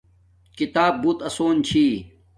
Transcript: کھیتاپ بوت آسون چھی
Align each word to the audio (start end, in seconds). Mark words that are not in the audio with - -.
کھیتاپ 0.55 0.93
بوت 1.01 1.17
آسون 1.27 1.55
چھی 1.67 1.85